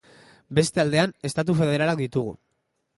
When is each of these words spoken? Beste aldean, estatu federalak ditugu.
Beste 0.59 0.81
aldean, 0.85 1.15
estatu 1.31 1.59
federalak 1.63 2.05
ditugu. 2.05 2.39